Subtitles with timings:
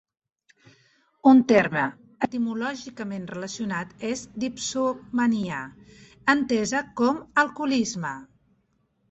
[1.31, 1.83] Un terme
[2.27, 5.61] etimològicament relacionat és dipsomania,
[6.35, 8.17] entesa com a alcoholisme.